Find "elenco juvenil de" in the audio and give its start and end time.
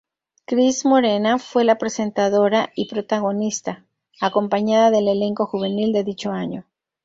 5.07-6.03